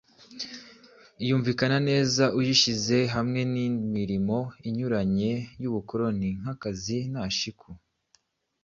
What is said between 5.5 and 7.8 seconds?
y'ubukoloni nk'akazi na shiku